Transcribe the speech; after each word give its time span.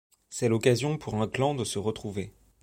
C'est 0.31 0.49
l'occasion 0.49 0.97
pour 0.97 1.13
un 1.21 1.27
clan 1.27 1.53
de 1.53 1.63
se 1.63 1.77
retrouver. 1.77 2.33